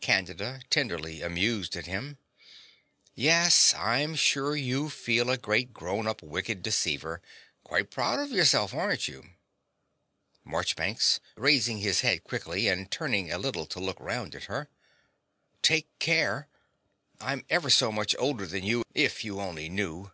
[0.00, 2.18] CANDIDA (tenderly amused at him).
[3.14, 7.22] Yes: I'm sure you feel a great grown up wicked deceiver
[7.62, 9.34] quite proud of yourself, aren't you?
[10.44, 14.68] MARCHBANKS (raising his head quickly and turning a little to look round at her).
[15.62, 16.48] Take care.
[17.20, 20.10] I'm ever so much older than you, if you only knew.